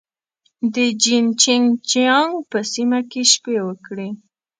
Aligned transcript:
د 0.73 0.75
جين 1.01 1.25
چنګ 1.41 1.65
جيانګ 1.89 2.33
په 2.51 2.59
سیمه 2.73 2.99
کې 3.11 3.21
شپې 3.31 3.57
وکړې. 3.67 4.09